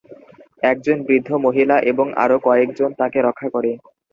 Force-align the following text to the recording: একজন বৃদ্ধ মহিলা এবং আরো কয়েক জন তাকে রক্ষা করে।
একজন 0.63 0.97
বৃদ্ধ 1.07 1.29
মহিলা 1.45 1.75
এবং 1.91 2.07
আরো 2.23 2.37
কয়েক 2.43 2.69
জন 2.75 2.89
তাকে 2.99 3.17
রক্ষা 3.21 3.47
করে। 3.55 3.71